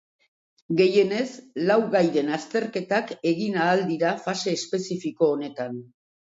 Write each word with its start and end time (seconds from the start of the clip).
Gehienez, 0.79 1.27
lau 1.71 1.75
gairen 1.97 2.33
azterketak 2.39 3.15
egin 3.35 3.61
ahal 3.67 3.85
dira 3.93 4.17
fase 4.27 4.59
espezifiko 4.61 5.33
honetan. 5.39 5.83